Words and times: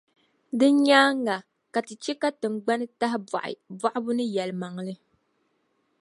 Din 0.59 0.75
nyaaŋa, 0.85 1.35
ka 1.73 1.79
Ti 1.87 1.93
chɛ 2.03 2.13
ka 2.21 2.29
tiŋgbani 2.39 2.85
tahibɔɣi, 2.99 3.53
bɔɣibu 3.79 4.11
ni 4.17 4.25
yɛlimaŋli. 4.35 4.93